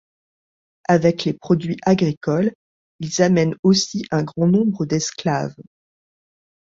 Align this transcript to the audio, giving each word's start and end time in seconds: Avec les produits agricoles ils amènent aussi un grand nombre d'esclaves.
Avec 0.87 1.25
les 1.25 1.33
produits 1.33 1.77
agricoles 1.83 2.53
ils 3.01 3.21
amènent 3.21 3.55
aussi 3.61 4.03
un 4.09 4.23
grand 4.23 4.47
nombre 4.47 4.87
d'esclaves. 4.87 5.53